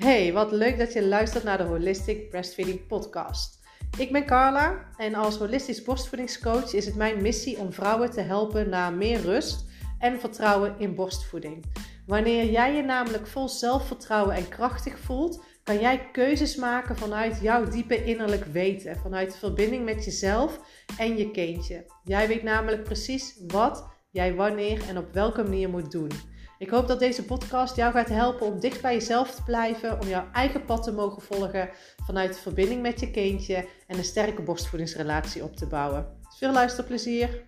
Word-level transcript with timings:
Hey, 0.00 0.32
wat 0.32 0.52
leuk 0.52 0.78
dat 0.78 0.92
je 0.92 1.06
luistert 1.06 1.44
naar 1.44 1.58
de 1.58 1.64
Holistic 1.64 2.30
Breastfeeding 2.30 2.86
Podcast. 2.86 3.58
Ik 3.98 4.12
ben 4.12 4.26
Carla 4.26 4.88
en 4.96 5.14
als 5.14 5.36
holistisch 5.36 5.82
borstvoedingscoach 5.82 6.72
is 6.72 6.86
het 6.86 6.94
mijn 6.94 7.22
missie 7.22 7.58
om 7.58 7.72
vrouwen 7.72 8.10
te 8.10 8.20
helpen 8.20 8.68
naar 8.68 8.92
meer 8.92 9.20
rust 9.20 9.64
en 9.98 10.20
vertrouwen 10.20 10.74
in 10.78 10.94
borstvoeding. 10.94 11.64
Wanneer 12.06 12.50
jij 12.50 12.74
je 12.74 12.82
namelijk 12.82 13.26
vol 13.26 13.48
zelfvertrouwen 13.48 14.34
en 14.34 14.48
krachtig 14.48 14.98
voelt, 14.98 15.44
kan 15.62 15.80
jij 15.80 16.10
keuzes 16.12 16.56
maken 16.56 16.96
vanuit 16.96 17.38
jouw 17.40 17.68
diepe 17.68 18.04
innerlijk 18.04 18.44
weten, 18.44 18.96
vanuit 18.96 19.32
de 19.32 19.38
verbinding 19.38 19.84
met 19.84 20.04
jezelf 20.04 20.60
en 20.98 21.16
je 21.16 21.30
kindje. 21.30 21.86
Jij 22.04 22.28
weet 22.28 22.42
namelijk 22.42 22.82
precies 22.82 23.40
wat 23.46 23.88
jij 24.10 24.34
wanneer 24.34 24.88
en 24.88 24.98
op 24.98 25.12
welke 25.12 25.42
manier 25.42 25.68
moet 25.68 25.90
doen. 25.90 26.10
Ik 26.60 26.70
hoop 26.70 26.88
dat 26.88 26.98
deze 26.98 27.24
podcast 27.24 27.76
jou 27.76 27.92
gaat 27.92 28.08
helpen 28.08 28.46
om 28.46 28.60
dicht 28.60 28.82
bij 28.82 28.94
jezelf 28.94 29.34
te 29.34 29.42
blijven, 29.42 30.00
om 30.00 30.08
jouw 30.08 30.30
eigen 30.32 30.64
pad 30.64 30.82
te 30.82 30.92
mogen 30.92 31.22
volgen 31.22 31.70
vanuit 32.04 32.34
de 32.34 32.40
verbinding 32.40 32.82
met 32.82 33.00
je 33.00 33.10
kindje 33.10 33.68
en 33.86 33.98
een 33.98 34.04
sterke 34.04 34.42
borstvoedingsrelatie 34.42 35.42
op 35.42 35.56
te 35.56 35.66
bouwen. 35.66 36.18
Veel 36.38 36.52
luisterplezier! 36.52 37.44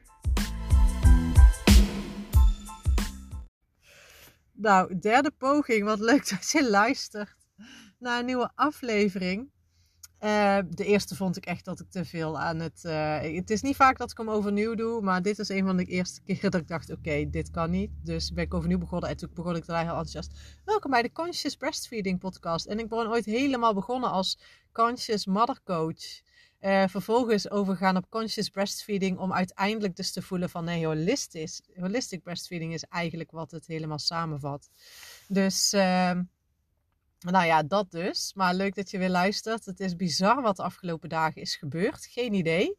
Nou, 4.52 4.98
derde 4.98 5.30
poging. 5.38 5.84
Wat 5.84 6.00
leuk 6.00 6.28
dat 6.30 6.50
je 6.50 6.70
luistert 6.70 7.36
naar 7.98 8.18
een 8.18 8.26
nieuwe 8.26 8.50
aflevering. 8.54 9.52
Uh, 10.22 10.58
de 10.68 10.84
eerste 10.84 11.16
vond 11.16 11.36
ik 11.36 11.46
echt 11.46 11.64
dat 11.64 11.80
ik 11.80 11.90
te 11.90 12.04
veel 12.04 12.38
aan 12.38 12.58
het. 12.58 12.82
Uh, 12.86 13.20
het 13.20 13.50
is 13.50 13.62
niet 13.62 13.76
vaak 13.76 13.98
dat 13.98 14.10
ik 14.10 14.16
hem 14.16 14.30
overnieuw 14.30 14.74
doe, 14.74 15.00
maar 15.00 15.22
dit 15.22 15.38
is 15.38 15.48
een 15.48 15.66
van 15.66 15.76
de 15.76 15.84
eerste 15.84 16.20
keren 16.20 16.50
dat 16.50 16.60
ik 16.60 16.68
dacht: 16.68 16.90
oké, 16.90 17.30
dit 17.30 17.50
kan 17.50 17.70
niet. 17.70 17.90
Dus 18.02 18.32
ben 18.32 18.44
ik 18.44 18.54
overnieuw 18.54 18.78
begonnen 18.78 19.08
en 19.08 19.16
toen 19.16 19.30
begon 19.34 19.56
ik 19.56 19.66
daar 19.66 19.78
heel 19.80 19.88
enthousiast. 19.88 20.60
Welkom 20.64 20.91
bij 20.91 21.02
de 21.02 21.12
Conscious 21.12 21.56
Breastfeeding 21.56 22.19
Podcast. 22.19 22.66
En 22.66 22.78
ik 22.78 22.88
ben 22.88 23.08
ooit 23.08 23.24
helemaal 23.24 23.74
begonnen 23.74 24.10
als 24.10 24.38
Conscious 24.72 25.27
Mother 25.27 25.60
Coach. 25.64 26.20
Uh, 26.60 26.84
vervolgens 26.88 27.50
overgaan 27.50 27.97
op 27.97 28.10
conscious 28.10 28.48
breastfeeding 28.48 29.19
om 29.19 29.32
uiteindelijk 29.32 29.97
dus 29.97 30.12
te 30.12 30.22
voelen 30.22 30.50
van 30.50 30.64
nee, 30.64 30.86
holistisch. 30.86 31.60
Holistic 31.80 32.22
breastfeeding 32.22 32.72
is 32.72 32.84
eigenlijk 32.84 33.30
wat 33.30 33.50
het 33.50 33.66
helemaal 33.66 33.98
samenvat. 33.98 34.69
Dus 35.28 35.72
ehm, 35.72 36.22
nou 37.31 37.47
ja, 37.47 37.62
dat 37.62 37.91
dus. 37.91 38.33
Maar 38.34 38.55
leuk 38.55 38.75
dat 38.75 38.91
je 38.91 38.98
weer 38.98 39.11
luistert. 39.11 39.65
Het 39.65 39.81
is 39.81 39.97
bizar 39.97 40.42
wat 40.42 40.56
de 40.56 40.62
afgelopen 40.62 41.09
dagen 41.09 41.41
is 41.41 41.56
gebeurd. 41.56 42.06
Geen 42.06 42.34
idee. 42.34 42.77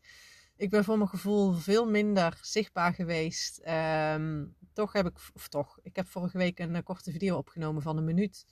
Ik 0.58 0.70
ben 0.70 0.84
voor 0.84 0.98
mijn 0.98 1.10
gevoel 1.10 1.54
veel 1.54 1.90
minder 1.90 2.38
zichtbaar 2.42 2.94
geweest. 2.94 3.58
Ehm, 3.58 4.46
toch 4.74 4.94
heb 4.94 5.06
ik, 5.06 5.18
of 5.34 5.48
toch, 5.48 5.80
ik 5.84 5.96
heb 5.96 6.08
vorige 6.08 6.38
week 6.38 6.60
een, 6.60 6.76
eh, 6.76 6.84
korte 6.84 7.12
video 7.12 7.38
opgenomen 7.38 7.82
van 7.82 7.98
een 7.98 8.04
minuut. 8.04 8.46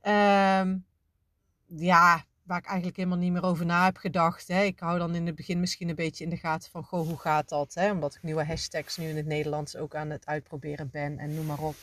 Ehm, 0.00 0.78
ja, 1.66 2.24
waar 2.42 2.58
ik 2.58 2.66
eigenlijk 2.66 2.96
helemaal 2.96 3.18
niet 3.18 3.32
meer 3.32 3.42
over 3.42 3.66
na 3.66 3.84
heb 3.84 3.96
gedacht. 3.96 4.48
Hè. 4.48 4.62
Ik 4.62 4.80
hou 4.80 4.98
dan 4.98 5.14
in 5.14 5.26
het 5.26 5.34
begin 5.34 5.60
misschien 5.60 5.88
een 5.88 5.94
beetje 5.94 6.24
in 6.24 6.30
de 6.30 6.36
gaten 6.36 6.70
van, 6.70 6.84
goh, 6.84 7.06
hoe 7.08 7.18
gaat 7.18 7.48
dat? 7.48 7.74
Hè? 7.74 7.90
Omdat 7.90 8.14
ik 8.14 8.22
nieuwe 8.22 8.44
hashtags 8.44 8.96
nu 8.96 9.08
in 9.08 9.16
het 9.16 9.26
Nederlands 9.26 9.76
ook 9.76 9.94
aan 9.94 10.10
het 10.10 10.26
uitproberen 10.26 10.90
ben 10.90 11.18
en 11.18 11.34
noem 11.34 11.46
maar 11.46 11.60
op. 11.60 11.76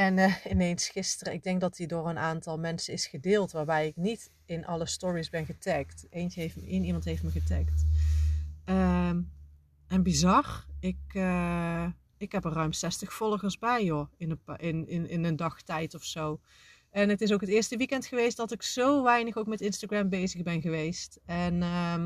En 0.00 0.18
uh, 0.18 0.34
ineens 0.52 0.88
gisteren, 0.88 1.32
ik 1.32 1.42
denk 1.42 1.60
dat 1.60 1.76
die 1.76 1.86
door 1.86 2.08
een 2.08 2.18
aantal 2.18 2.58
mensen 2.58 2.92
is 2.92 3.06
gedeeld, 3.06 3.52
waarbij 3.52 3.86
ik 3.86 3.96
niet 3.96 4.30
in 4.44 4.66
alle 4.66 4.86
stories 4.86 5.30
ben 5.30 5.46
getagd. 5.46 6.06
Eentje 6.10 6.40
heeft, 6.40 6.56
één 6.64 6.84
iemand 6.84 7.04
heeft 7.04 7.22
me 7.22 7.30
getagd. 7.30 7.84
Uh, 8.66 9.08
en 9.86 10.02
bizar, 10.02 10.66
ik, 10.80 10.98
uh, 11.12 11.86
ik 12.16 12.32
heb 12.32 12.44
er 12.44 12.52
ruim 12.52 12.72
60 12.72 13.12
volgers 13.12 13.58
bij, 13.58 13.84
joh, 13.84 14.12
in 14.16 14.30
een, 14.30 14.56
in, 14.56 14.88
in, 14.88 15.08
in 15.08 15.24
een 15.24 15.36
dag 15.36 15.62
tijd 15.62 15.94
of 15.94 16.04
zo. 16.04 16.40
En 16.90 17.08
het 17.08 17.20
is 17.20 17.32
ook 17.32 17.40
het 17.40 17.50
eerste 17.50 17.76
weekend 17.76 18.06
geweest 18.06 18.36
dat 18.36 18.52
ik 18.52 18.62
zo 18.62 19.02
weinig 19.02 19.36
ook 19.36 19.46
met 19.46 19.60
Instagram 19.60 20.08
bezig 20.08 20.42
ben 20.42 20.60
geweest. 20.60 21.20
En 21.24 21.54
uh, 21.54 22.04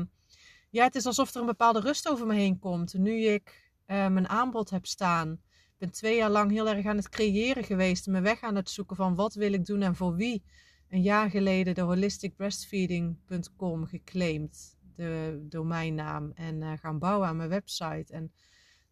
ja, 0.69 0.83
het 0.83 0.95
is 0.95 1.05
alsof 1.05 1.33
er 1.33 1.39
een 1.39 1.45
bepaalde 1.45 1.79
rust 1.79 2.09
over 2.09 2.27
me 2.27 2.35
heen 2.35 2.59
komt. 2.59 2.93
Nu 2.93 3.25
ik 3.25 3.71
uh, 3.87 4.07
mijn 4.07 4.29
aanbod 4.29 4.69
heb 4.69 4.85
staan 4.85 5.39
ben 5.77 5.91
twee 5.91 6.15
jaar 6.15 6.29
lang 6.29 6.51
heel 6.51 6.69
erg 6.69 6.85
aan 6.85 6.97
het 6.97 7.09
creëren 7.09 7.63
geweest. 7.63 8.07
Mijn 8.07 8.23
weg 8.23 8.41
aan 8.41 8.55
het 8.55 8.69
zoeken 8.69 8.95
van 8.95 9.15
wat 9.15 9.33
wil 9.33 9.53
ik 9.53 9.65
doen 9.65 9.81
en 9.81 9.95
voor 9.95 10.15
wie. 10.15 10.43
Een 10.89 11.01
jaar 11.01 11.29
geleden 11.29 11.75
de 11.75 11.81
holisticbreastfeeding.com 11.81 13.85
geclaimd. 13.85 14.77
De 14.95 15.45
domeinnaam. 15.49 16.31
En 16.35 16.61
uh, 16.61 16.71
gaan 16.79 16.99
bouwen 16.99 17.27
aan 17.27 17.37
mijn 17.37 17.49
website. 17.49 18.13
En 18.13 18.31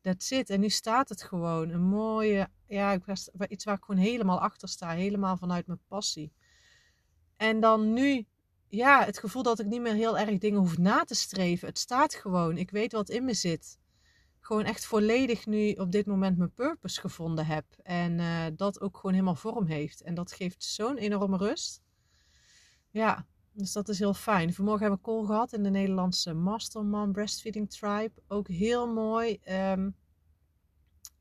that's 0.01 0.31
it. 0.31 0.49
En 0.49 0.59
nu 0.59 0.69
staat 0.69 1.09
het 1.09 1.23
gewoon. 1.23 1.69
Een 1.69 1.83
mooie, 1.83 2.47
ja, 2.67 2.99
iets 3.47 3.65
waar 3.65 3.77
ik 3.77 3.83
gewoon 3.83 4.01
helemaal 4.01 4.39
achter 4.39 4.69
sta. 4.69 4.89
Helemaal 4.89 5.37
vanuit 5.37 5.67
mijn 5.67 5.81
passie. 5.87 6.31
En 7.37 7.59
dan 7.59 7.93
nu, 7.93 8.25
ja, 8.67 9.05
het 9.05 9.19
gevoel 9.19 9.43
dat 9.43 9.59
ik 9.59 9.65
niet 9.65 9.81
meer 9.81 9.93
heel 9.93 10.17
erg 10.17 10.37
dingen 10.37 10.59
hoef 10.59 10.77
na 10.77 11.03
te 11.03 11.15
streven. 11.15 11.67
Het 11.67 11.79
staat 11.79 12.15
gewoon. 12.15 12.57
Ik 12.57 12.71
weet 12.71 12.91
wat 12.91 13.09
in 13.09 13.25
me 13.25 13.33
zit 13.33 13.81
gewoon 14.45 14.63
echt 14.63 14.85
volledig 14.85 15.45
nu 15.45 15.71
op 15.71 15.91
dit 15.91 16.05
moment 16.05 16.37
mijn 16.37 16.53
purpose 16.53 16.99
gevonden 16.99 17.45
heb. 17.45 17.65
En 17.83 18.19
uh, 18.19 18.45
dat 18.55 18.81
ook 18.81 18.95
gewoon 18.95 19.11
helemaal 19.11 19.35
vorm 19.35 19.65
heeft. 19.65 20.01
En 20.01 20.13
dat 20.13 20.31
geeft 20.31 20.63
zo'n 20.63 20.97
enorme 20.97 21.37
rust. 21.37 21.81
Ja, 22.89 23.25
dus 23.51 23.71
dat 23.71 23.89
is 23.89 23.99
heel 23.99 24.13
fijn. 24.13 24.53
Vanmorgen 24.53 24.81
hebben 24.81 24.99
we 25.03 25.11
call 25.11 25.25
gehad 25.25 25.53
in 25.53 25.63
de 25.63 25.69
Nederlandse 25.69 26.33
Masterman 26.33 27.11
Breastfeeding 27.11 27.69
Tribe. 27.69 28.11
Ook 28.27 28.47
heel 28.47 28.93
mooi. 28.93 29.39
Um, 29.49 29.95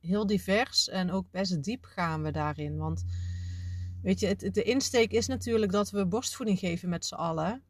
heel 0.00 0.26
divers 0.26 0.88
en 0.88 1.10
ook 1.10 1.30
best 1.30 1.62
diep 1.62 1.84
gaan 1.84 2.22
we 2.22 2.30
daarin. 2.30 2.76
Want 2.76 3.04
weet 4.02 4.20
je, 4.20 4.26
het, 4.26 4.54
de 4.54 4.62
insteek 4.62 5.12
is 5.12 5.26
natuurlijk 5.26 5.72
dat 5.72 5.90
we 5.90 6.06
borstvoeding 6.06 6.58
geven 6.58 6.88
met 6.88 7.04
z'n 7.04 7.14
allen. 7.14 7.62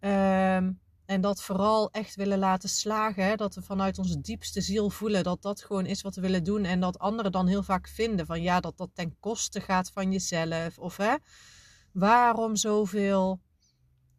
Um, 0.00 0.80
en 1.08 1.20
dat 1.20 1.42
vooral 1.42 1.90
echt 1.90 2.14
willen 2.14 2.38
laten 2.38 2.68
slagen. 2.68 3.24
Hè? 3.24 3.34
Dat 3.34 3.54
we 3.54 3.62
vanuit 3.62 3.98
onze 3.98 4.20
diepste 4.20 4.60
ziel 4.60 4.90
voelen 4.90 5.22
dat 5.22 5.42
dat 5.42 5.62
gewoon 5.62 5.86
is 5.86 6.02
wat 6.02 6.14
we 6.14 6.20
willen 6.20 6.44
doen. 6.44 6.64
En 6.64 6.80
dat 6.80 6.98
anderen 6.98 7.32
dan 7.32 7.46
heel 7.46 7.62
vaak 7.62 7.88
vinden 7.88 8.26
van 8.26 8.42
ja, 8.42 8.60
dat 8.60 8.76
dat 8.76 8.90
ten 8.92 9.16
koste 9.20 9.60
gaat 9.60 9.90
van 9.90 10.12
jezelf. 10.12 10.78
Of 10.78 10.96
hè, 10.96 11.14
waarom 11.92 12.56
zoveel 12.56 13.40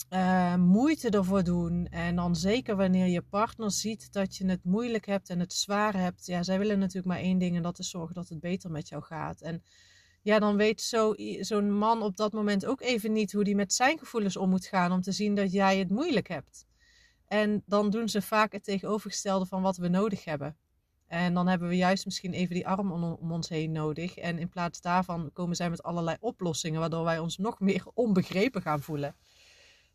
uh, 0.09 0.55
moeite 0.55 1.09
ervoor 1.09 1.43
doen. 1.43 1.85
En 1.85 2.15
dan 2.15 2.35
zeker 2.35 2.75
wanneer 2.75 3.07
je 3.07 3.21
partner 3.21 3.71
ziet 3.71 4.13
dat 4.13 4.35
je 4.35 4.45
het 4.45 4.63
moeilijk 4.63 5.05
hebt 5.05 5.29
en 5.29 5.39
het 5.39 5.53
zwaar 5.53 5.95
hebt. 5.97 6.25
Ja, 6.25 6.43
zij 6.43 6.57
willen 6.57 6.79
natuurlijk 6.79 7.07
maar 7.07 7.23
één 7.23 7.37
ding 7.37 7.55
en 7.55 7.63
dat 7.63 7.79
is 7.79 7.89
zorgen 7.89 8.15
dat 8.15 8.29
het 8.29 8.39
beter 8.39 8.71
met 8.71 8.89
jou 8.89 9.03
gaat. 9.03 9.41
En 9.41 9.63
ja, 10.21 10.39
dan 10.39 10.55
weet 10.55 10.81
zo'n 11.39 11.77
man 11.77 12.01
op 12.01 12.17
dat 12.17 12.33
moment 12.33 12.65
ook 12.65 12.81
even 12.81 13.11
niet 13.11 13.31
hoe 13.31 13.43
die 13.43 13.55
met 13.55 13.73
zijn 13.73 13.99
gevoelens 13.99 14.37
om 14.37 14.49
moet 14.49 14.65
gaan. 14.65 14.91
Om 14.91 15.01
te 15.01 15.11
zien 15.11 15.35
dat 15.35 15.51
jij 15.51 15.77
het 15.77 15.89
moeilijk 15.89 16.27
hebt. 16.27 16.67
En 17.29 17.63
dan 17.65 17.89
doen 17.89 18.09
ze 18.09 18.21
vaak 18.21 18.51
het 18.51 18.63
tegenovergestelde 18.63 19.45
van 19.45 19.61
wat 19.61 19.77
we 19.77 19.87
nodig 19.87 20.25
hebben. 20.25 20.57
En 21.07 21.33
dan 21.33 21.47
hebben 21.47 21.67
we 21.67 21.75
juist 21.75 22.05
misschien 22.05 22.33
even 22.33 22.55
die 22.55 22.67
arm 22.67 22.91
om, 22.91 23.31
ons 23.31 23.49
heen 23.49 23.71
nodig. 23.71 24.17
En 24.17 24.39
in 24.39 24.49
plaats 24.49 24.81
daarvan 24.81 25.29
komen 25.33 25.55
zij 25.55 25.69
met 25.69 25.83
allerlei 25.83 26.17
oplossingen, 26.19 26.79
waardoor 26.79 27.03
wij 27.03 27.19
ons 27.19 27.37
nog 27.37 27.59
meer 27.59 27.85
onbegrepen 28.05 28.61
gaan 28.61 28.81
voelen. 28.81 29.15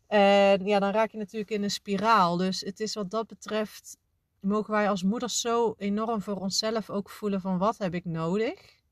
En 0.07 0.65
ja, 0.65 0.79
dan 0.79 0.91
raak 0.91 1.11
je 1.11 1.17
natuurlijk 1.17 1.51
in 1.51 1.63
een 1.63 1.71
spiraal. 1.71 2.37
Dus 2.37 2.61
het 2.61 2.79
is 2.79 2.93
wat 2.93 3.11
dat 3.11 3.27
betreft, 3.27 3.97
mogen 4.39 4.71
wij 4.71 4.89
als 4.89 5.03
moeders 5.03 5.41
zo 5.41 5.75
enorm 5.77 6.21
voor 6.21 6.35
onszelf 6.35 6.89
ook 6.89 7.09
voelen 7.09 7.41
van 7.41 7.57
wat 7.57 7.77
heb 7.77 7.93
ik 7.93 8.05
nodig. 8.05 8.83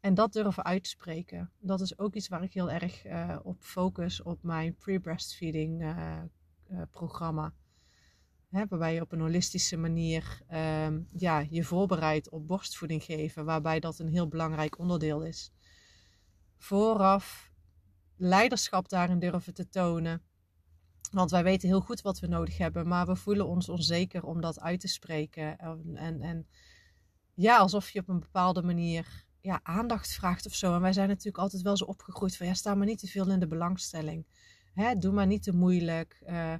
En 0.00 0.14
dat 0.14 0.32
durven 0.32 0.64
uitspreken. 0.64 1.50
Dat 1.58 1.80
is 1.80 1.98
ook 1.98 2.14
iets 2.14 2.28
waar 2.28 2.42
ik 2.42 2.52
heel 2.52 2.70
erg 2.70 3.06
uh, 3.06 3.36
op 3.42 3.56
focus 3.60 4.22
op 4.22 4.42
mijn 4.42 4.74
pre-breastfeeding 4.74 5.82
uh, 5.82 6.22
programma. 6.90 7.54
Hè, 8.50 8.66
waarbij 8.68 8.94
je 8.94 9.00
op 9.00 9.12
een 9.12 9.20
holistische 9.20 9.76
manier 9.76 10.40
um, 10.84 11.06
ja, 11.12 11.44
je 11.50 11.64
voorbereidt 11.64 12.30
op 12.30 12.46
borstvoeding 12.46 13.02
geven, 13.04 13.44
waarbij 13.44 13.80
dat 13.80 13.98
een 13.98 14.08
heel 14.08 14.28
belangrijk 14.28 14.78
onderdeel 14.78 15.22
is. 15.22 15.52
Vooraf 16.56 17.52
leiderschap 18.16 18.88
daarin 18.88 19.18
durven 19.18 19.54
te 19.54 19.68
tonen. 19.68 20.22
Want 21.10 21.30
wij 21.30 21.42
weten 21.42 21.68
heel 21.68 21.80
goed 21.80 22.00
wat 22.00 22.18
we 22.18 22.26
nodig 22.26 22.58
hebben, 22.58 22.88
maar 22.88 23.06
we 23.06 23.16
voelen 23.16 23.46
ons 23.46 23.68
onzeker 23.68 24.24
om 24.24 24.40
dat 24.40 24.60
uit 24.60 24.80
te 24.80 24.88
spreken. 24.88 25.58
En, 25.58 25.96
en, 25.96 26.20
en 26.20 26.46
ja, 27.34 27.58
alsof 27.58 27.90
je 27.90 28.00
op 28.00 28.08
een 28.08 28.20
bepaalde 28.20 28.62
manier 28.62 29.24
ja, 29.40 29.60
aandacht 29.62 30.12
vraagt 30.12 30.46
of 30.46 30.54
zo. 30.54 30.74
En 30.74 30.80
wij 30.80 30.92
zijn 30.92 31.08
natuurlijk 31.08 31.38
altijd 31.38 31.62
wel 31.62 31.76
zo 31.76 31.84
opgegroeid 31.84 32.36
van 32.36 32.46
ja, 32.46 32.54
sta 32.54 32.74
maar 32.74 32.86
niet 32.86 32.98
te 32.98 33.06
veel 33.06 33.30
in 33.30 33.40
de 33.40 33.46
belangstelling. 33.46 34.26
Hè, 34.78 34.94
doe 34.94 35.12
maar 35.12 35.26
niet 35.26 35.42
te 35.42 35.52
moeilijk. 35.52 36.22
Uh, 36.26 36.54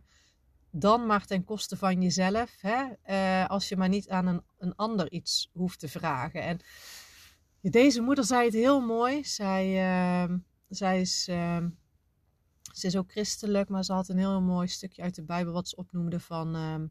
dan 0.71 1.07
maar 1.07 1.27
ten 1.27 1.45
koste 1.45 1.77
van 1.77 2.03
jezelf. 2.03 2.57
Hè, 2.61 2.85
uh, 3.07 3.51
als 3.51 3.69
je 3.69 3.77
maar 3.77 3.89
niet 3.89 4.09
aan 4.09 4.27
een, 4.27 4.43
een 4.59 4.75
ander 4.77 5.11
iets 5.13 5.51
hoeft 5.53 5.79
te 5.79 5.89
vragen. 5.89 6.43
En 6.43 6.61
deze 7.61 8.01
moeder 8.01 8.25
zei 8.25 8.45
het 8.45 8.55
heel 8.55 8.81
mooi. 8.81 9.25
Zij, 9.25 9.67
uh, 10.29 10.37
zij 10.69 11.01
is, 11.01 11.29
ehm, 11.29 11.69
ze 12.73 12.87
is 12.87 12.97
ook 12.97 13.11
christelijk, 13.11 13.69
maar 13.69 13.85
ze 13.85 13.93
had 13.93 14.09
een 14.09 14.19
heel 14.19 14.41
mooi 14.41 14.69
stukje 14.69 15.03
uit 15.03 15.15
de 15.15 15.25
Bijbel 15.25 15.53
wat 15.53 15.69
ze 15.69 15.77
opnoemde 15.77 16.21
van 16.21 16.55
ehm, 16.55 16.87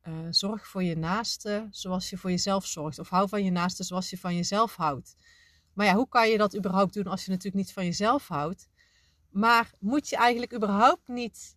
eh, 0.00 0.26
zorg 0.30 0.68
voor 0.68 0.82
je 0.82 0.96
naaste 0.96 1.68
zoals 1.70 2.10
je 2.10 2.16
voor 2.16 2.30
jezelf 2.30 2.66
zorgt. 2.66 2.98
Of 2.98 3.08
hou 3.08 3.28
van 3.28 3.44
je 3.44 3.50
naaste 3.50 3.84
zoals 3.84 4.10
je 4.10 4.18
van 4.18 4.34
jezelf 4.34 4.76
houdt. 4.76 5.16
Maar 5.72 5.86
ja, 5.86 5.94
hoe 5.94 6.08
kan 6.08 6.28
je 6.28 6.38
dat 6.38 6.56
überhaupt 6.56 6.94
doen 6.94 7.06
als 7.06 7.24
je 7.24 7.30
natuurlijk 7.30 7.56
niet 7.64 7.72
van 7.72 7.84
jezelf 7.84 8.28
houdt? 8.28 8.68
Maar 9.36 9.70
moet 9.80 10.08
je 10.08 10.16
eigenlijk 10.16 10.54
überhaupt 10.54 11.08
niet 11.08 11.56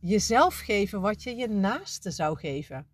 jezelf 0.00 0.58
geven 0.58 1.00
wat 1.00 1.22
je 1.22 1.34
je 1.34 1.48
naaste 1.48 2.10
zou 2.10 2.38
geven? 2.38 2.86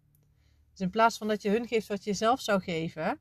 Dus 0.70 0.81
in 0.81 0.90
plaats 0.90 1.19
van 1.19 1.29
dat 1.29 1.43
je 1.43 1.50
hun 1.50 1.67
geeft 1.67 1.88
wat 1.88 2.05
je 2.05 2.12
zelf 2.12 2.40
zou 2.40 2.61
geven, 2.61 3.20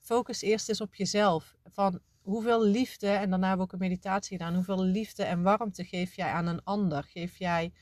focus 0.00 0.42
eerst 0.42 0.68
eens 0.68 0.80
op 0.80 0.94
jezelf. 0.94 1.56
Van 1.64 2.00
hoeveel 2.22 2.64
liefde, 2.64 3.06
en 3.06 3.30
daarna 3.30 3.48
hebben 3.48 3.66
we 3.66 3.72
ook 3.72 3.80
een 3.80 3.88
meditatie 3.88 4.36
gedaan, 4.36 4.54
hoeveel 4.54 4.82
liefde 4.82 5.24
en 5.24 5.42
warmte 5.42 5.84
geef 5.84 6.14
jij 6.14 6.30
aan 6.30 6.46
een 6.46 6.64
ander? 6.64 7.04
Geef 7.04 7.36
jij 7.36 7.72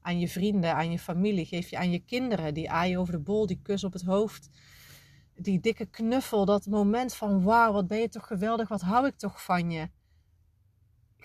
aan 0.00 0.18
je 0.18 0.28
vrienden, 0.28 0.74
aan 0.74 0.90
je 0.90 0.98
familie, 0.98 1.46
geef 1.46 1.70
je 1.70 1.78
aan 1.78 1.90
je 1.90 2.04
kinderen, 2.04 2.54
die 2.54 2.70
aaien 2.70 2.98
over 2.98 3.12
de 3.12 3.20
bol, 3.20 3.46
die 3.46 3.60
kus 3.62 3.84
op 3.84 3.92
het 3.92 4.02
hoofd, 4.02 4.50
die 5.34 5.60
dikke 5.60 5.86
knuffel, 5.86 6.44
dat 6.44 6.66
moment 6.66 7.14
van 7.14 7.42
wauw, 7.42 7.72
wat 7.72 7.86
ben 7.86 8.00
je 8.00 8.08
toch 8.08 8.26
geweldig, 8.26 8.68
wat 8.68 8.80
hou 8.80 9.06
ik 9.06 9.16
toch 9.16 9.44
van 9.44 9.70
je. 9.70 9.88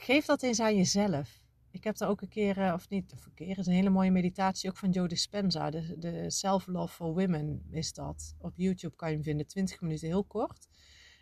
Geef 0.01 0.25
dat 0.25 0.43
eens 0.43 0.59
aan 0.59 0.75
jezelf. 0.75 1.41
Ik 1.71 1.83
heb 1.83 1.97
daar 1.97 2.09
ook 2.09 2.21
een 2.21 2.29
keer, 2.29 2.57
eh, 2.57 2.73
of 2.73 2.89
niet, 2.89 3.11
een 3.11 3.33
keer, 3.33 3.57
is 3.57 3.67
een 3.67 3.73
hele 3.73 3.89
mooie 3.89 4.11
meditatie 4.11 4.69
ook 4.69 4.77
van 4.77 4.89
Joe 4.89 5.07
Dispenza. 5.07 5.69
De, 5.69 5.97
de 5.97 6.31
Self-Love 6.31 6.93
for 6.93 7.13
Women 7.13 7.67
is 7.71 7.93
dat. 7.93 8.35
Op 8.37 8.53
YouTube 8.55 8.95
kan 8.95 9.09
je 9.09 9.15
hem 9.15 9.23
vinden, 9.23 9.47
20 9.47 9.81
minuten, 9.81 10.07
heel 10.07 10.23
kort. 10.23 10.67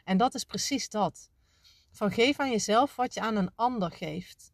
En 0.03 0.17
dat 0.17 0.35
is 0.35 0.43
precies 0.43 0.89
dat. 0.89 1.29
Van 1.91 2.11
geef 2.11 2.39
aan 2.39 2.49
jezelf 2.49 2.95
wat 2.95 3.13
je 3.13 3.21
aan 3.21 3.35
een 3.35 3.51
ander 3.55 3.91
geeft. 3.91 4.51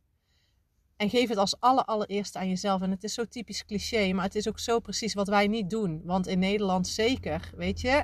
En 0.95 1.09
geef 1.09 1.29
het 1.29 1.37
als 1.37 1.59
aller, 1.59 1.85
allereerste 1.85 2.39
aan 2.39 2.49
jezelf. 2.49 2.81
En 2.81 2.91
het 2.91 3.03
is 3.03 3.13
zo 3.13 3.25
typisch 3.25 3.65
cliché, 3.65 4.13
maar 4.13 4.25
het 4.25 4.35
is 4.35 4.47
ook 4.47 4.59
zo 4.59 4.79
precies 4.79 5.13
wat 5.13 5.27
wij 5.27 5.47
niet 5.47 5.69
doen. 5.69 6.01
Want 6.03 6.27
in 6.27 6.39
Nederland 6.39 6.87
zeker, 6.87 7.51
weet 7.55 7.81
je, 7.81 8.03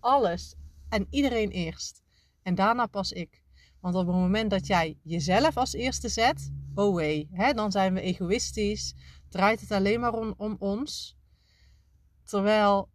alles 0.00 0.54
en 0.88 1.06
iedereen 1.10 1.50
eerst. 1.50 2.02
En 2.42 2.54
daarna 2.54 2.86
pas 2.86 3.12
ik. 3.12 3.42
Want 3.80 3.94
op 3.94 4.06
het 4.06 4.16
moment 4.16 4.50
dat 4.50 4.66
jij 4.66 4.98
jezelf 5.02 5.56
als 5.56 5.72
eerste 5.72 6.08
zet, 6.08 6.52
oh 6.74 6.94
wee, 6.94 7.28
hè, 7.32 7.52
dan 7.52 7.70
zijn 7.72 7.94
we 7.94 8.00
egoïstisch. 8.00 8.94
Draait 9.28 9.60
het 9.60 9.72
alleen 9.72 10.00
maar 10.00 10.12
om, 10.12 10.34
om 10.36 10.56
ons. 10.58 11.16
Terwijl 12.24 12.88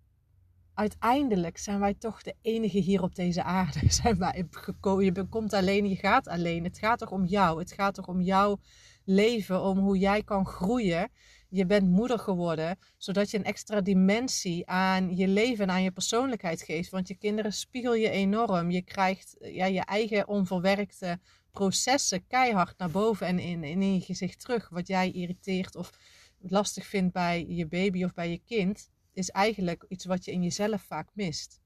uiteindelijk 0.74 1.58
zijn 1.58 1.80
wij 1.80 1.94
toch 1.94 2.22
de 2.22 2.36
enige 2.42 2.80
hier 2.80 3.02
op 3.02 3.16
deze 3.16 3.44
aarde. 3.44 3.80
Zijn 4.02 4.18
wij. 4.18 4.48
Je 4.82 5.26
komt 5.30 5.54
alleen, 5.54 5.90
je 5.90 5.96
gaat 5.96 6.28
alleen. 6.28 6.64
Het 6.64 6.78
gaat 6.78 7.00
toch 7.00 7.12
om 7.12 7.26
jou. 7.26 7.60
Het 7.60 7.72
gaat 7.72 7.94
toch 7.94 8.08
om 8.08 8.22
jouw 8.22 8.60
leven, 9.04 9.62
om 9.62 9.78
hoe 9.78 9.98
jij 9.98 10.24
kan 10.24 10.46
groeien. 10.46 11.12
Je 11.54 11.66
bent 11.66 11.90
moeder 11.90 12.20
geworden, 12.20 12.78
zodat 12.98 13.32
je 13.32 13.38
een 13.38 13.44
extra 13.44 13.82
dimensie 13.82 14.68
aan 14.68 15.16
je 15.16 15.28
leven 15.28 15.64
en 15.64 15.72
aan 15.72 15.84
je 15.84 15.92
persoonlijkheid 15.92 16.62
geeft. 16.62 16.90
Want 16.90 17.08
je 17.08 17.16
kinderen 17.16 17.54
spiegel 17.54 17.94
je 17.94 18.10
enorm. 18.10 18.72
Je 18.72 18.82
krijgt 18.82 19.36
ja, 19.40 19.66
je 19.66 19.82
eigen 19.86 20.28
onverwerkte 20.28 21.20
processen 21.52 22.28
keihard 22.28 22.78
naar 22.78 22.90
boven 22.90 23.28
en 23.28 23.40
in, 23.40 23.64
in 23.64 23.94
je 23.94 24.02
gezicht 24.02 24.40
terug. 24.40 24.70
Wat 24.70 24.88
jij 24.88 25.12
irriteert 25.12 25.76
of 25.76 25.92
lastig 26.40 26.86
vindt 26.86 27.14
bij 27.14 27.46
je 27.48 27.68
baby 27.68 28.04
of 28.04 28.14
bij 28.14 28.30
je 28.30 28.42
kind, 28.46 28.90
is 29.12 29.30
eigenlijk 29.30 29.86
iets 29.88 30.06
wat 30.06 30.26
je 30.26 30.32
in 30.32 30.44
jezelf 30.44 30.82
vaak 30.82 31.10
mist. 31.14 31.60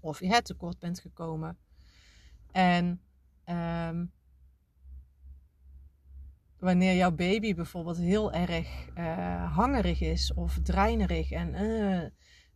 Of 0.00 0.20
je 0.20 0.28
het 0.28 0.44
tekort 0.44 0.78
bent 0.78 1.00
gekomen. 1.00 1.58
En 2.52 3.00
um, 3.46 4.12
wanneer 6.66 6.94
jouw 6.94 7.12
baby 7.12 7.54
bijvoorbeeld 7.54 7.96
heel 7.96 8.32
erg 8.32 8.68
uh, 8.98 9.56
hangerig 9.56 10.00
is 10.00 10.34
of 10.34 10.58
dreinerig 10.62 11.30
en 11.30 11.54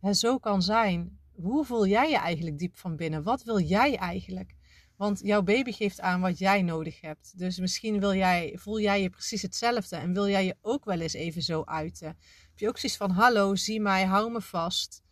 uh, 0.01 0.13
zo 0.13 0.37
kan 0.37 0.61
zijn, 0.61 1.19
hoe 1.35 1.65
voel 1.65 1.87
jij 1.87 2.09
je 2.09 2.17
eigenlijk 2.17 2.57
diep 2.59 2.77
van 2.77 2.95
binnen? 2.95 3.23
Wat 3.23 3.43
wil 3.43 3.59
jij 3.59 3.95
eigenlijk? 3.95 4.55
Want 4.95 5.19
jouw 5.23 5.41
baby 5.41 5.71
geeft 5.71 6.01
aan 6.01 6.21
wat 6.21 6.37
jij 6.37 6.61
nodig 6.61 7.01
hebt. 7.01 7.37
Dus 7.37 7.59
misschien 7.59 7.99
wil 7.99 8.13
jij, 8.13 8.57
voel 8.57 8.79
jij 8.79 9.01
je 9.01 9.09
precies 9.09 9.41
hetzelfde 9.41 9.95
en 9.95 10.13
wil 10.13 10.27
jij 10.27 10.45
je 10.45 10.55
ook 10.61 10.85
wel 10.85 10.99
eens 10.99 11.13
even 11.13 11.41
zo 11.41 11.63
uiten. 11.63 12.07
Heb 12.07 12.59
je 12.59 12.67
ook 12.67 12.77
zoiets 12.77 12.97
van: 12.97 13.09
hallo, 13.11 13.55
zie 13.55 13.81
mij, 13.81 14.05
hou 14.05 14.31
me 14.31 14.41
vast. 14.41 15.03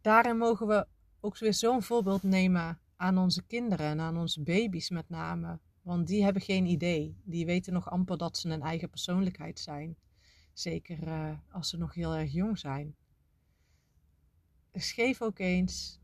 Daarin 0.00 0.36
mogen 0.36 0.66
we 0.66 0.86
ook 1.20 1.38
weer 1.38 1.54
zo'n 1.54 1.82
voorbeeld 1.82 2.22
nemen 2.22 2.80
aan 2.96 3.18
onze 3.18 3.42
kinderen 3.46 3.86
en 3.86 4.00
aan 4.00 4.16
onze 4.16 4.42
baby's 4.42 4.90
met 4.90 5.08
name. 5.08 5.58
Want 5.90 6.06
die 6.06 6.24
hebben 6.24 6.42
geen 6.42 6.66
idee. 6.66 7.16
Die 7.24 7.46
weten 7.46 7.72
nog 7.72 7.90
amper 7.90 8.18
dat 8.18 8.38
ze 8.38 8.48
een 8.48 8.62
eigen 8.62 8.90
persoonlijkheid 8.90 9.58
zijn. 9.58 9.96
Zeker 10.52 11.06
uh, 11.06 11.38
als 11.52 11.68
ze 11.68 11.76
nog 11.76 11.94
heel 11.94 12.14
erg 12.14 12.32
jong 12.32 12.58
zijn. 12.58 12.96
Dus 14.70 14.92
geef 14.92 15.22
ook 15.22 15.38
eens 15.38 16.00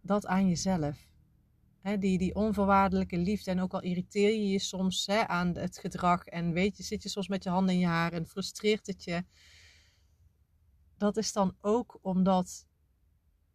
dat 0.00 0.26
aan 0.26 0.48
jezelf. 0.48 1.08
Die, 1.98 2.18
die 2.18 2.34
onvoorwaardelijke 2.34 3.16
liefde. 3.16 3.50
En 3.50 3.60
ook 3.60 3.72
al 3.72 3.82
irriteer 3.82 4.30
je 4.30 4.48
je 4.48 4.58
soms 4.58 5.08
aan 5.08 5.56
het 5.56 5.78
gedrag. 5.78 6.26
En 6.26 6.52
weet 6.52 6.76
je, 6.76 6.82
zit 6.82 7.02
je 7.02 7.08
soms 7.08 7.28
met 7.28 7.44
je 7.44 7.50
handen 7.50 7.74
in 7.74 7.80
je 7.80 7.86
haar 7.86 8.12
en 8.12 8.26
frustreert 8.26 8.86
het 8.86 9.04
je. 9.04 9.24
Dat 10.96 11.16
is 11.16 11.32
dan 11.32 11.56
ook 11.60 11.98
omdat 12.02 12.66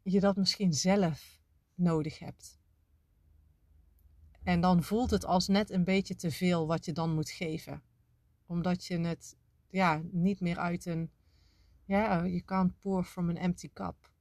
je 0.01 0.19
dat 0.19 0.35
misschien 0.35 0.73
zelf 0.73 1.39
nodig 1.75 2.19
hebt. 2.19 2.59
En 4.47 4.61
dan 4.61 4.83
voelt 4.83 5.09
het 5.09 5.25
als 5.25 5.47
net 5.47 5.69
een 5.69 5.83
beetje 5.83 6.15
te 6.15 6.31
veel 6.31 6.67
wat 6.67 6.85
je 6.85 6.91
dan 6.91 7.13
moet 7.13 7.29
geven. 7.29 7.81
Omdat 8.45 8.85
je 8.85 8.99
het 8.99 9.37
ja, 9.69 10.01
niet 10.11 10.39
meer 10.39 10.57
uit 10.57 10.85
een. 10.85 11.11
Ja, 11.85 12.23
je 12.23 12.43
can't 12.45 12.79
pour 12.79 13.03
from 13.03 13.29
an 13.29 13.35
empty 13.35 13.69
cup. 13.73 14.11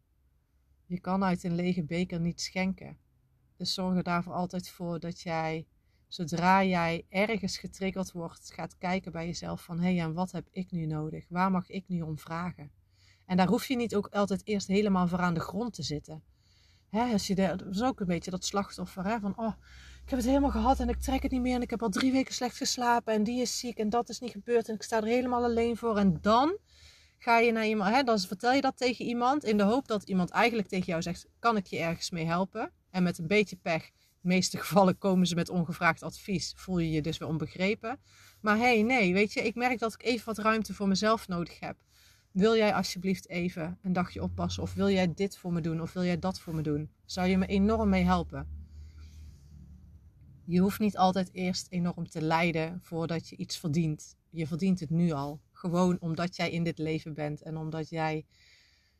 Je 0.86 1.00
kan 1.00 1.24
uit 1.24 1.44
een 1.44 1.54
lege 1.54 1.84
beker 1.84 2.20
niet 2.20 2.40
schenken. 2.40 2.98
Dus 3.56 3.74
zorg 3.74 3.96
er 3.96 4.02
daarvoor 4.02 4.32
altijd 4.32 4.68
voor 4.68 5.00
dat 5.00 5.20
jij, 5.20 5.66
zodra 6.06 6.64
jij 6.64 7.06
ergens 7.08 7.58
getriggerd 7.58 8.12
wordt, 8.12 8.52
gaat 8.52 8.78
kijken 8.78 9.12
bij 9.12 9.26
jezelf 9.26 9.62
van 9.62 9.78
hé, 9.78 9.94
hey, 9.94 10.04
en 10.04 10.12
wat 10.12 10.32
heb 10.32 10.48
ik 10.50 10.70
nu 10.70 10.86
nodig? 10.86 11.26
Waar 11.28 11.50
mag 11.50 11.68
ik 11.68 11.88
nu 11.88 12.02
om 12.02 12.18
vragen? 12.18 12.70
En 13.26 13.36
daar 13.36 13.48
hoef 13.48 13.66
je 13.66 13.76
niet 13.76 13.94
ook 13.94 14.06
altijd 14.06 14.46
eerst 14.46 14.66
helemaal 14.66 15.08
voor 15.08 15.20
aan 15.20 15.34
de 15.34 15.40
grond 15.40 15.74
te 15.74 15.82
zitten. 15.82 16.22
Hè, 16.88 17.12
als 17.12 17.26
je 17.26 17.34
de, 17.34 17.54
dat 17.56 17.74
is 17.74 17.82
ook 17.82 18.00
een 18.00 18.06
beetje 18.06 18.30
dat 18.30 18.44
slachtoffer 18.44 19.04
hè, 19.04 19.20
van 19.20 19.38
oh, 19.38 19.52
ik 20.06 20.12
heb 20.12 20.20
het 20.20 20.28
helemaal 20.28 20.50
gehad 20.50 20.80
en 20.80 20.88
ik 20.88 21.00
trek 21.00 21.22
het 21.22 21.32
niet 21.32 21.40
meer 21.40 21.54
en 21.54 21.62
ik 21.62 21.70
heb 21.70 21.82
al 21.82 21.88
drie 21.88 22.12
weken 22.12 22.34
slecht 22.34 22.56
geslapen 22.56 23.14
en 23.14 23.22
die 23.22 23.40
is 23.40 23.58
ziek 23.58 23.78
en 23.78 23.88
dat 23.88 24.08
is 24.08 24.20
niet 24.20 24.30
gebeurd 24.30 24.68
en 24.68 24.74
ik 24.74 24.82
sta 24.82 24.96
er 24.96 25.04
helemaal 25.04 25.44
alleen 25.44 25.76
voor. 25.76 25.98
En 25.98 26.18
dan 26.20 26.58
ga 27.18 27.38
je 27.38 27.52
naar 27.52 27.66
iemand, 27.66 27.94
hè, 27.94 28.02
dan 28.02 28.18
vertel 28.18 28.52
je 28.52 28.60
dat 28.60 28.76
tegen 28.76 29.04
iemand 29.04 29.44
in 29.44 29.56
de 29.56 29.62
hoop 29.62 29.88
dat 29.88 30.02
iemand 30.02 30.30
eigenlijk 30.30 30.68
tegen 30.68 30.86
jou 30.86 31.02
zegt, 31.02 31.26
kan 31.38 31.56
ik 31.56 31.66
je 31.66 31.78
ergens 31.78 32.10
mee 32.10 32.26
helpen? 32.26 32.72
En 32.90 33.02
met 33.02 33.18
een 33.18 33.26
beetje 33.26 33.56
pech, 33.56 33.82
in 33.82 33.90
de 34.20 34.28
meeste 34.28 34.58
gevallen 34.58 34.98
komen 34.98 35.26
ze 35.26 35.34
met 35.34 35.48
ongevraagd 35.48 36.02
advies, 36.02 36.52
voel 36.56 36.78
je 36.78 36.90
je 36.90 37.02
dus 37.02 37.18
weer 37.18 37.28
onbegrepen. 37.28 38.00
Maar 38.40 38.56
hé, 38.56 38.62
hey, 38.62 38.82
nee, 38.82 39.12
weet 39.12 39.32
je, 39.32 39.40
ik 39.40 39.54
merk 39.54 39.78
dat 39.78 39.92
ik 39.92 40.02
even 40.02 40.26
wat 40.26 40.38
ruimte 40.38 40.74
voor 40.74 40.88
mezelf 40.88 41.28
nodig 41.28 41.60
heb. 41.60 41.76
Wil 42.30 42.56
jij 42.56 42.74
alsjeblieft 42.74 43.28
even 43.28 43.78
een 43.82 43.92
dagje 43.92 44.22
oppassen? 44.22 44.62
Of 44.62 44.74
wil 44.74 44.90
jij 44.90 45.14
dit 45.14 45.36
voor 45.36 45.52
me 45.52 45.60
doen? 45.60 45.80
Of 45.80 45.92
wil 45.92 46.04
jij 46.04 46.18
dat 46.18 46.40
voor 46.40 46.54
me 46.54 46.62
doen? 46.62 46.90
Zou 47.04 47.28
je 47.28 47.38
me 47.38 47.46
enorm 47.46 47.88
mee 47.88 48.04
helpen? 48.04 48.55
Je 50.46 50.60
hoeft 50.60 50.78
niet 50.78 50.96
altijd 50.96 51.28
eerst 51.32 51.66
enorm 51.70 52.08
te 52.08 52.22
lijden 52.22 52.80
voordat 52.82 53.28
je 53.28 53.36
iets 53.36 53.58
verdient. 53.58 54.16
Je 54.30 54.46
verdient 54.46 54.80
het 54.80 54.90
nu 54.90 55.10
al. 55.10 55.40
Gewoon 55.52 56.00
omdat 56.00 56.36
jij 56.36 56.50
in 56.50 56.64
dit 56.64 56.78
leven 56.78 57.14
bent 57.14 57.42
en 57.42 57.56
omdat 57.56 57.88
jij 57.88 58.26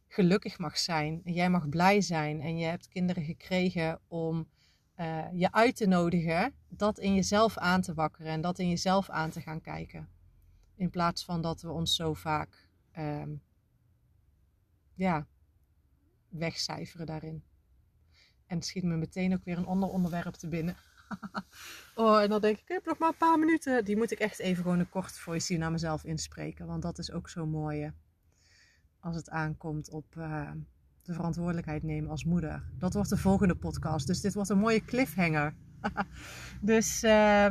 gelukkig 0.08 0.58
mag 0.58 0.78
zijn. 0.78 1.20
En 1.24 1.32
jij 1.32 1.50
mag 1.50 1.68
blij 1.68 2.00
zijn. 2.00 2.40
En 2.40 2.58
je 2.58 2.64
hebt 2.64 2.88
kinderen 2.88 3.24
gekregen 3.24 4.00
om 4.08 4.48
uh, 4.96 5.24
je 5.32 5.52
uit 5.52 5.76
te 5.76 5.86
nodigen. 5.86 6.54
Dat 6.68 6.98
in 6.98 7.14
jezelf 7.14 7.58
aan 7.58 7.80
te 7.80 7.94
wakkeren 7.94 8.32
en 8.32 8.40
dat 8.40 8.58
in 8.58 8.68
jezelf 8.68 9.10
aan 9.10 9.30
te 9.30 9.40
gaan 9.40 9.60
kijken. 9.60 10.08
In 10.74 10.90
plaats 10.90 11.24
van 11.24 11.42
dat 11.42 11.60
we 11.60 11.70
ons 11.70 11.94
zo 11.94 12.14
vaak 12.14 12.68
um, 12.98 13.42
ja, 14.94 15.26
wegcijferen 16.28 17.06
daarin. 17.06 17.44
En 18.46 18.56
het 18.56 18.66
schiet 18.66 18.84
me 18.84 18.96
meteen 18.96 19.32
ook 19.34 19.44
weer 19.44 19.58
een 19.58 19.66
ander 19.66 19.88
onderwerp 19.88 20.34
te 20.34 20.48
binnen. 20.48 20.76
oh, 21.94 22.22
en 22.22 22.28
dan 22.28 22.40
denk 22.40 22.56
ik, 22.56 22.62
ik 22.62 22.68
heb 22.68 22.84
nog 22.84 22.98
maar 22.98 23.08
een 23.08 23.16
paar 23.16 23.38
minuten. 23.38 23.84
Die 23.84 23.96
moet 23.96 24.10
ik 24.10 24.18
echt 24.18 24.38
even 24.38 24.62
gewoon 24.62 24.78
een 24.78 24.88
kort 24.88 25.18
voice 25.18 25.56
naar 25.56 25.70
mezelf 25.70 26.04
inspreken. 26.04 26.66
Want 26.66 26.82
dat 26.82 26.98
is 26.98 27.12
ook 27.12 27.28
zo 27.28 27.46
mooi. 27.46 27.92
Als 29.00 29.16
het 29.16 29.30
aankomt 29.30 29.90
op 29.90 30.14
uh, 30.18 30.50
de 31.02 31.14
verantwoordelijkheid 31.14 31.82
nemen 31.82 32.10
als 32.10 32.24
moeder. 32.24 32.62
Dat 32.78 32.94
wordt 32.94 33.08
de 33.08 33.16
volgende 33.16 33.54
podcast. 33.54 34.06
Dus 34.06 34.20
dit 34.20 34.34
wordt 34.34 34.48
een 34.48 34.58
mooie 34.58 34.84
cliffhanger. 34.84 35.54
dus 36.60 37.04
uh, 37.04 37.46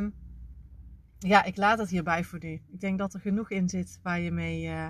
ja, 1.18 1.44
ik 1.44 1.56
laat 1.56 1.78
het 1.78 1.90
hierbij 1.90 2.24
voor 2.24 2.38
nu. 2.42 2.52
Ik 2.52 2.80
denk 2.80 2.98
dat 2.98 3.14
er 3.14 3.20
genoeg 3.20 3.50
in 3.50 3.68
zit 3.68 3.98
waar 4.02 4.20
je 4.20 4.30
mee 4.30 4.66
uh, 4.66 4.88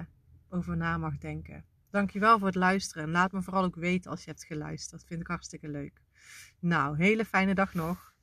over 0.48 0.76
na 0.76 0.98
mag 0.98 1.18
denken. 1.18 1.64
Dankjewel 1.90 2.38
voor 2.38 2.46
het 2.46 2.56
luisteren. 2.56 3.02
En 3.02 3.10
laat 3.10 3.32
me 3.32 3.42
vooral 3.42 3.64
ook 3.64 3.76
weten 3.76 4.10
als 4.10 4.24
je 4.24 4.30
hebt 4.30 4.44
geluisterd. 4.44 4.90
Dat 4.90 5.08
vind 5.08 5.20
ik 5.20 5.26
hartstikke 5.26 5.68
leuk. 5.68 6.02
Nou, 6.58 6.96
hele 6.96 7.24
fijne 7.24 7.54
dag 7.54 7.74
nog. 7.74 8.14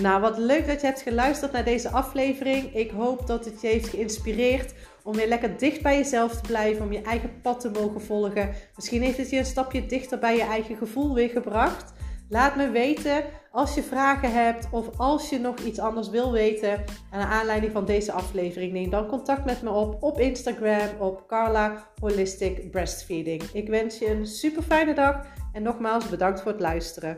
Nou, 0.00 0.20
wat 0.20 0.38
leuk 0.38 0.66
dat 0.66 0.80
je 0.80 0.86
hebt 0.86 1.02
geluisterd 1.02 1.52
naar 1.52 1.64
deze 1.64 1.88
aflevering. 1.88 2.74
Ik 2.74 2.90
hoop 2.90 3.26
dat 3.26 3.44
het 3.44 3.60
je 3.60 3.66
heeft 3.66 3.88
geïnspireerd 3.88 4.74
om 5.02 5.16
weer 5.16 5.28
lekker 5.28 5.58
dicht 5.58 5.82
bij 5.82 5.96
jezelf 5.96 6.34
te 6.34 6.48
blijven, 6.48 6.84
om 6.84 6.92
je 6.92 7.02
eigen 7.02 7.40
pad 7.42 7.60
te 7.60 7.70
mogen 7.70 8.00
volgen. 8.00 8.54
Misschien 8.76 9.02
heeft 9.02 9.18
het 9.18 9.30
je 9.30 9.38
een 9.38 9.44
stapje 9.44 9.86
dichter 9.86 10.18
bij 10.18 10.36
je 10.36 10.42
eigen 10.42 10.76
gevoel 10.76 11.14
weer 11.14 11.28
gebracht. 11.28 11.92
Laat 12.28 12.56
me 12.56 12.70
weten 12.70 13.24
als 13.50 13.74
je 13.74 13.82
vragen 13.82 14.32
hebt 14.32 14.68
of 14.70 14.98
als 14.98 15.28
je 15.28 15.38
nog 15.38 15.58
iets 15.58 15.78
anders 15.78 16.08
wil 16.08 16.32
weten 16.32 16.84
naar 17.10 17.26
aanleiding 17.26 17.72
van 17.72 17.84
deze 17.84 18.12
aflevering. 18.12 18.72
Neem 18.72 18.90
dan 18.90 19.06
contact 19.06 19.44
met 19.44 19.62
me 19.62 19.70
op 19.70 20.02
op 20.02 20.20
Instagram 20.20 20.88
op 20.98 21.24
Carla 21.26 21.86
Holistic 22.00 22.70
Breastfeeding. 22.70 23.42
Ik 23.42 23.68
wens 23.68 23.98
je 23.98 24.10
een 24.10 24.26
super 24.26 24.62
fijne 24.62 24.94
dag 24.94 25.26
en 25.52 25.62
nogmaals 25.62 26.08
bedankt 26.08 26.40
voor 26.40 26.52
het 26.52 26.60
luisteren. 26.60 27.16